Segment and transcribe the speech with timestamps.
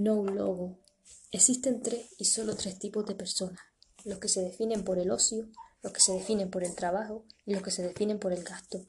[0.00, 0.78] No logo.
[1.30, 3.60] Existen tres y solo tres tipos de personas,
[4.06, 5.46] los que se definen por el ocio,
[5.82, 8.80] los que se definen por el trabajo y los que se definen por el gasto.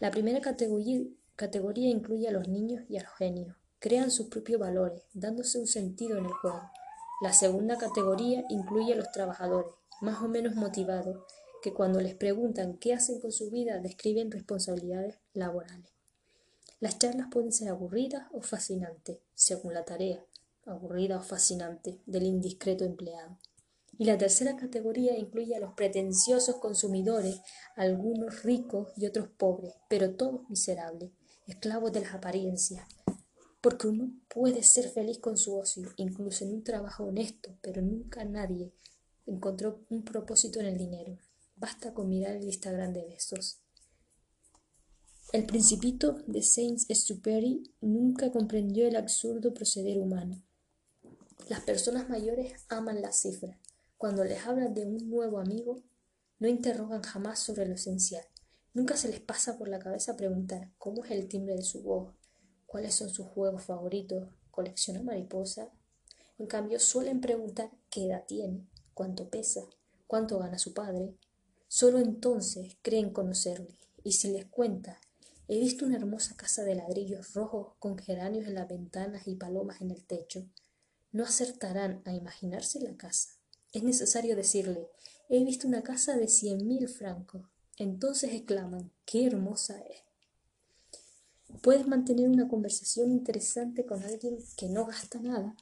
[0.00, 1.00] La primera categoría,
[1.36, 3.56] categoría incluye a los niños y a los genios.
[3.78, 6.72] Crean sus propios valores, dándose un sentido en el juego.
[7.22, 9.70] La segunda categoría incluye a los trabajadores,
[10.00, 11.24] más o menos motivados,
[11.62, 15.92] que cuando les preguntan qué hacen con su vida describen responsabilidades laborales.
[16.80, 20.20] Las charlas pueden ser aburridas o fascinantes, según la tarea,
[20.66, 23.38] aburrida o fascinante, del indiscreto empleado.
[23.98, 27.40] Y la tercera categoría incluye a los pretenciosos consumidores,
[27.76, 31.10] algunos ricos y otros pobres, pero todos miserables,
[31.46, 32.86] esclavos de las apariencias.
[33.60, 38.24] Porque uno puede ser feliz con su ocio, incluso en un trabajo honesto, pero nunca
[38.24, 38.72] nadie
[39.26, 41.18] encontró un propósito en el dinero.
[41.56, 43.60] Basta con mirar el Instagram de besos.
[45.32, 50.42] El principito de Saint-Exupéry nunca comprendió el absurdo proceder humano.
[51.48, 53.58] Las personas mayores aman las cifras.
[53.98, 55.82] Cuando les hablan de un nuevo amigo,
[56.38, 58.24] no interrogan jamás sobre lo esencial.
[58.74, 62.14] Nunca se les pasa por la cabeza preguntar cómo es el timbre de su voz,
[62.66, 65.68] cuáles son sus juegos favoritos, colecciona mariposas.
[66.38, 69.60] En cambio, suelen preguntar qué edad tiene, cuánto pesa,
[70.06, 71.14] cuánto gana su padre,
[71.74, 75.00] Solo entonces creen conocerle, y si les cuenta,
[75.48, 79.80] he visto una hermosa casa de ladrillos rojos con geranios en las ventanas y palomas
[79.80, 80.44] en el techo,
[81.12, 83.30] no acertarán a imaginarse la casa.
[83.72, 84.88] Es necesario decirle,
[85.28, 87.42] he visto una casa de cien mil francos.
[87.78, 90.02] Entonces exclaman, qué hermosa es.
[91.62, 95.54] Puedes mantener una conversación interesante con alguien que no gasta nada,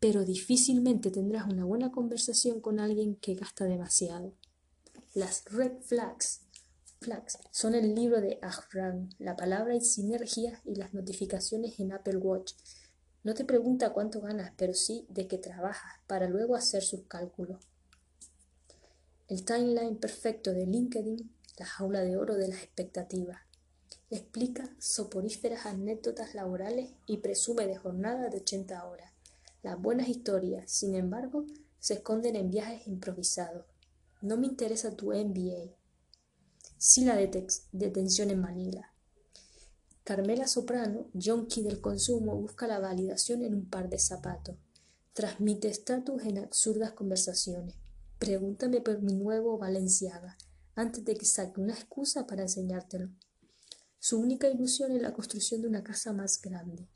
[0.00, 4.34] pero difícilmente tendrás una buena conversación con alguien que gasta demasiado.
[5.14, 6.40] Las red flags,
[7.50, 12.52] son el libro de Ahram, la palabra y sinergia y las notificaciones en Apple Watch.
[13.24, 17.58] No te pregunta cuánto ganas, pero sí de qué trabajas, para luego hacer sus cálculos.
[19.26, 23.40] El timeline perfecto de LinkedIn, la jaula de oro de las expectativas.
[24.10, 29.10] Explica soporíferas anécdotas laborales y presume de jornada de 80 horas.
[29.62, 31.46] Las buenas historias, sin embargo,
[31.80, 33.64] se esconden en viajes improvisados,
[34.24, 35.76] no me interesa tu MBA.
[36.78, 38.93] Sí la detención en Manila.
[40.04, 44.54] Carmela Soprano, yonki del consumo, busca la validación en un par de zapatos.
[45.14, 47.74] Transmite estatus en absurdas conversaciones.
[48.18, 50.36] Pregúntame por mi nuevo Valenciaga,
[50.74, 53.08] antes de que saque una excusa para enseñártelo.
[53.98, 56.86] Su única ilusión es la construcción de una casa más grande.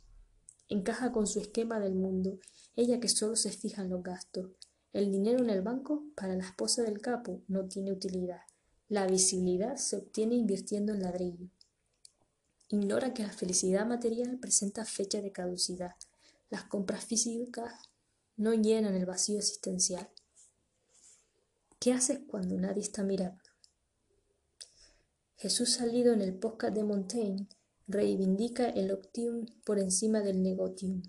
[0.68, 2.38] Encaja con su esquema del mundo,
[2.76, 4.50] ella que solo se fija en los gastos,
[4.92, 8.42] el dinero en el banco para la esposa del capo no tiene utilidad.
[8.88, 11.48] La visibilidad se obtiene invirtiendo en ladrillo.
[12.70, 15.96] Ignora que la felicidad material presenta fecha de caducidad.
[16.50, 17.72] Las compras físicas
[18.36, 20.08] no llenan el vacío existencial.
[21.80, 23.42] ¿Qué haces cuando nadie está mirando?
[25.36, 27.48] Jesús salido en el podcast de Montaigne
[27.86, 31.02] reivindica el optium por encima del negotium,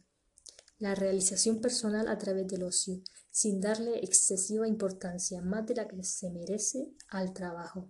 [0.77, 6.03] la realización personal a través del ocio, sin darle excesiva importancia, más de la que
[6.03, 7.89] se merece, al trabajo.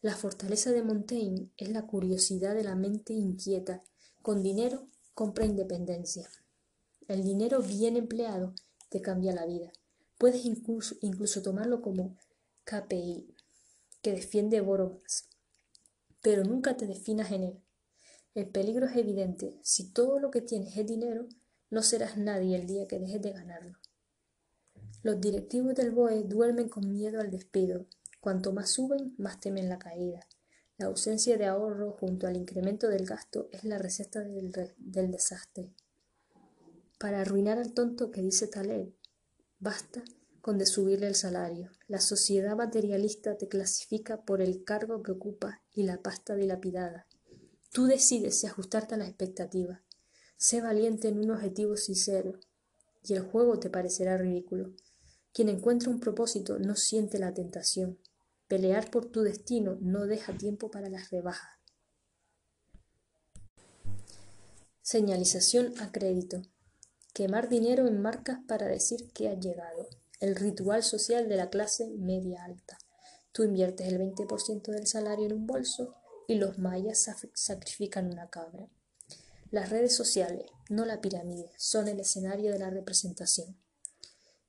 [0.00, 3.82] La fortaleza de Montaigne es la curiosidad de la mente inquieta.
[4.22, 6.28] Con dinero compra independencia.
[7.08, 8.54] El dinero bien empleado
[8.90, 9.72] te cambia la vida.
[10.16, 12.16] Puedes incluso, tomarlo como
[12.62, 13.34] KPI,
[14.00, 15.28] que defiende Boros,
[16.22, 17.62] pero nunca te definas en él.
[18.34, 19.58] El peligro es evidente.
[19.64, 21.26] Si todo lo que tienes es dinero,
[21.70, 23.78] no serás nadie el día que dejes de ganarlo.
[25.02, 27.86] Los directivos del BOE duermen con miedo al despido.
[28.28, 30.20] Cuanto más suben, más temen la caída.
[30.76, 35.72] La ausencia de ahorro junto al incremento del gasto es la receta del, desastre.
[36.98, 38.92] Para arruinar al tonto que dice Taleb,
[39.60, 40.04] basta
[40.42, 41.70] con de subirle el salario.
[41.86, 47.06] La sociedad materialista te clasifica por el cargo que ocupa y la pasta dilapidada.
[47.72, 49.80] Tú decides si ajustarte a las expectativas.
[50.36, 52.38] Sé valiente en un objetivo sincero
[53.02, 54.74] y el juego te parecerá ridículo.
[55.32, 57.98] Quien encuentra un propósito no siente la tentación.
[58.48, 61.58] Pelear por tu destino no deja tiempo para las rebajas.
[64.80, 66.40] Señalización a crédito.
[67.12, 69.86] Quemar dinero en marcas para decir que ha llegado.
[70.18, 72.78] El ritual social de la clase media alta.
[73.32, 75.94] Tú inviertes el 20% del salario en un bolso
[76.26, 78.68] y los mayas sacrifican una cabra.
[79.50, 83.56] Las redes sociales, no la pirámide, son el escenario de la representación.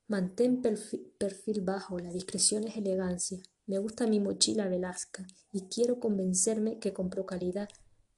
[0.08, 3.40] Mantén perfil bajo, la discreción es elegancia.
[3.70, 7.70] Me gusta mi mochila Velasca y quiero convencerme que compró calidad,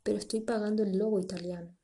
[0.02, 1.76] pero estoy pagando el logo italiano.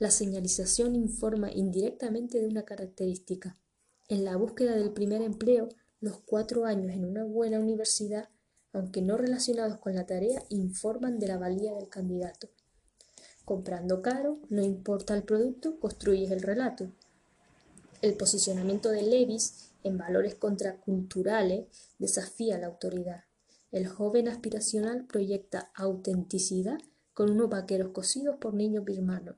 [0.00, 3.56] La señalización informa indirectamente de una característica.
[4.08, 5.68] En la búsqueda del primer empleo,
[6.00, 8.30] los cuatro años en una buena universidad,
[8.72, 12.48] aunque no relacionados con la tarea, informan de la valía del candidato.
[13.44, 16.90] Comprando caro, no importa el producto, construyes el relato.
[18.02, 21.66] El posicionamiento de Levis en valores contraculturales
[21.98, 23.24] desafía la autoridad.
[23.70, 26.78] El joven aspiracional proyecta autenticidad
[27.14, 29.36] con unos vaqueros cosidos por niños birmanos.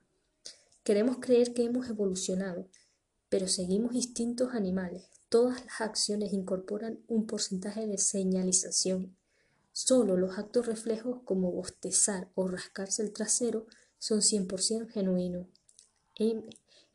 [0.85, 2.69] Queremos creer que hemos evolucionado,
[3.29, 5.05] pero seguimos instintos animales.
[5.29, 9.17] Todas las acciones incorporan un porcentaje de señalización.
[9.73, 13.67] Solo los actos reflejos como bostezar o rascarse el trasero
[13.99, 15.47] son 100% genuinos.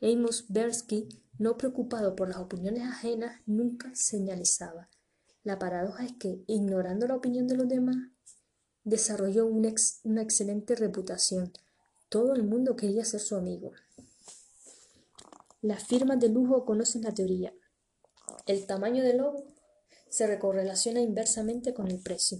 [0.02, 1.08] Amos Bersky,
[1.40, 4.90] no preocupado por las opiniones ajenas, nunca señalizaba.
[5.44, 7.98] La paradoja es que, ignorando la opinión de los demás,
[8.84, 9.70] desarrolló una,
[10.22, 11.52] excelente reputación.
[12.10, 13.72] Todo el mundo quería ser su amigo.
[15.62, 17.54] Las firmas de lujo conocen la teoría.
[18.46, 19.44] El tamaño del logo
[20.10, 22.40] se recorrelaciona inversamente con el precio.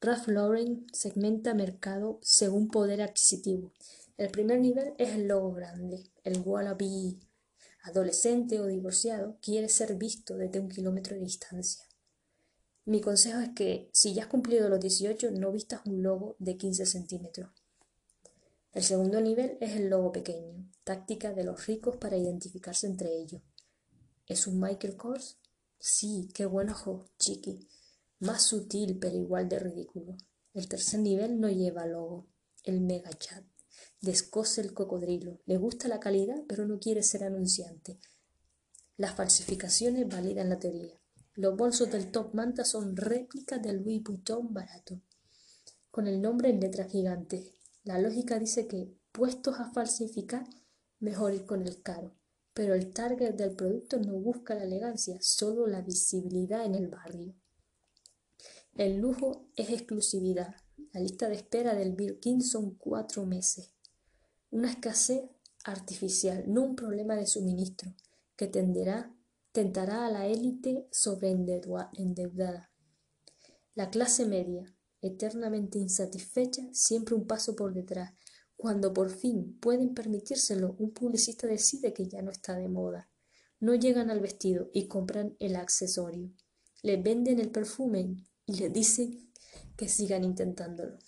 [0.00, 3.72] Ralph Lauren segmenta mercado según poder adquisitivo.
[4.18, 6.04] El primer nivel es el logo grande.
[6.24, 7.18] El wallaby
[7.86, 11.84] adolescente o divorciado quiere ser visto desde un kilómetro de distancia.
[12.84, 16.56] Mi consejo es que, si ya has cumplido los 18, no vistas un logo de
[16.56, 17.50] 15 centímetros.
[18.72, 23.42] El segundo nivel es el logo pequeño, táctica de los ricos para identificarse entre ellos.
[24.26, 25.38] ¿Es un Michael Kors?
[25.78, 27.68] Sí, qué buen ojo, chiqui.
[28.18, 30.16] Más sutil, pero igual de ridículo.
[30.54, 32.26] El tercer nivel no lleva logo,
[32.64, 33.44] el mega chat.
[34.00, 35.40] Descose el cocodrilo.
[35.46, 37.98] Le gusta la calidad, pero no quiere ser anunciante.
[38.96, 41.00] Las falsificaciones validan la teoría.
[41.34, 45.02] Los bolsos del top manta son réplicas del Louis Vuitton barato,
[45.96, 50.46] con el nombre en letras gigantes, la lógica dice que, puestos a falsificar,
[50.98, 52.14] mejor ir con el caro.
[52.52, 57.34] Pero el target del producto no busca la elegancia, solo la visibilidad en el barrio.
[58.74, 60.56] El lujo es exclusividad.
[60.92, 63.72] La lista de espera del Birkin son cuatro meses.
[64.50, 65.22] Una escasez
[65.64, 67.94] artificial, no un problema de suministro,
[68.36, 69.14] que tenderá,
[69.52, 72.70] tentará a la élite sobreendeudada.
[73.74, 74.64] La clase media,
[75.00, 78.12] eternamente insatisfecha, siempre un paso por detrás.
[78.56, 83.10] Cuando por fin pueden permitírselo, un publicista decide que ya no está de moda.
[83.60, 86.30] No llegan al vestido y compran el accesorio.
[86.82, 88.16] Le venden el perfume
[88.46, 89.32] y le dicen
[89.76, 90.98] que sigan intentándolo.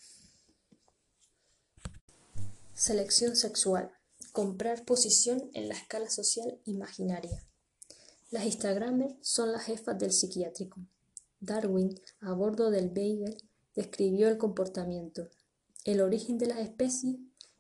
[2.79, 3.91] Selección sexual.
[4.31, 7.45] Comprar posición en la escala social imaginaria.
[8.31, 10.87] Las Instagramers son las jefas del psiquiátrico.
[11.41, 13.37] Darwin, a bordo del Beagle,
[13.75, 15.29] describió el comportamiento.
[15.85, 17.17] El origen de las especies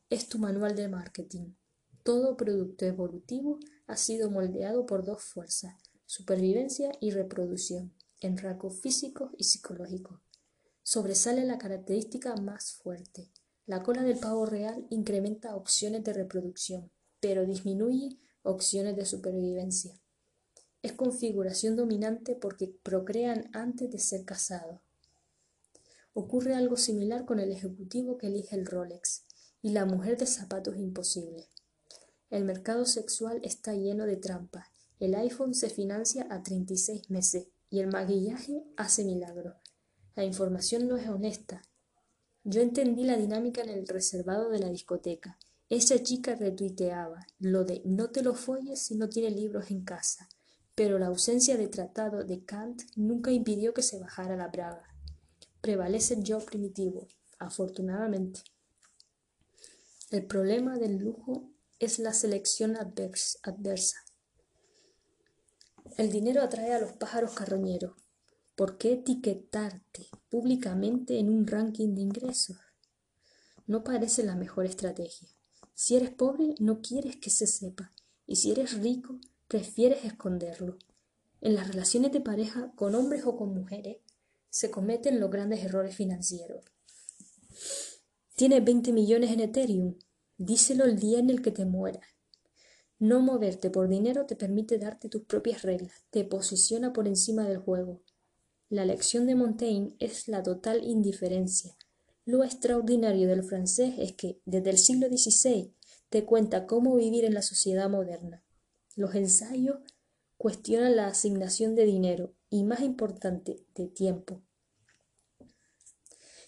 [0.08, 1.54] es tu manual de marketing.
[2.04, 5.74] Todo producto evolutivo ha sido moldeado por dos fuerzas,
[6.06, 10.20] supervivencia y reproducción, en rasgos físicos y psicológicos.
[10.84, 13.32] Sobresale la característica más fuerte.
[13.68, 20.00] La cola del pavo real incrementa opciones de reproducción, pero disminuye opciones de supervivencia.
[20.80, 24.80] Es configuración dominante porque procrean antes de ser casados.
[26.14, 29.26] Ocurre algo similar con el ejecutivo que elige el Rolex
[29.60, 31.50] y la mujer de zapatos imposibles.
[32.30, 34.66] El mercado sexual está lleno de trampas.
[34.98, 39.56] El iPhone se financia a 36 meses y el maquillaje hace milagros.
[40.16, 41.60] La información no es honesta.
[42.50, 45.38] Yo entendí la dinámica en el reservado de la discoteca.
[45.68, 50.30] Esa chica retuiteaba lo de no te lo folles si no tiene libros en casa,
[50.74, 54.88] pero la ausencia de tratado de Kant nunca impidió que se bajara la braga
[55.60, 58.40] prevalece el yo primitivo, afortunadamente.
[60.10, 63.98] El problema del lujo es la selección adversa.
[65.98, 67.92] El dinero atrae a los pájaros carroñeros.
[68.58, 72.56] ¿Por qué etiquetarte públicamente en un ranking de ingresos?
[73.68, 75.28] No parece la mejor estrategia.
[75.74, 77.92] Si eres pobre, no quieres que se sepa.
[78.26, 80.76] Y si eres rico, prefieres esconderlo.
[81.40, 83.98] En las relaciones de pareja, con hombres o con mujeres,
[84.50, 86.64] se cometen los grandes errores financieros.
[88.34, 89.94] Tienes 20 millones en Ethereum.
[90.36, 92.08] Díselo el día en el que te mueras.
[92.98, 97.58] No moverte por dinero te permite darte tus propias reglas, te posiciona por encima del
[97.58, 98.02] juego.
[98.70, 101.74] La lección de Montaigne es la total indiferencia.
[102.26, 105.74] Lo extraordinario del francés es que, desde el siglo XVI,
[106.10, 108.44] te cuenta cómo vivir en la sociedad moderna.
[108.94, 109.78] Los ensayos
[110.36, 114.42] cuestionan la asignación de dinero y, más importante, de tiempo.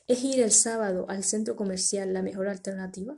[0.06, 3.16] ¿Es ir el sábado al centro comercial la mejor alternativa?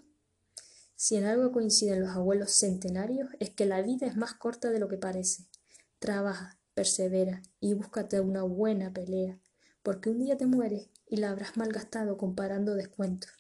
[0.95, 4.79] Si en algo coinciden los abuelos centenarios es que la vida es más corta de
[4.79, 5.49] lo que parece.
[5.99, 9.39] Trabaja, persevera y búscate una buena pelea,
[9.83, 13.31] porque un día te mueres y la habrás malgastado comparando descuentos.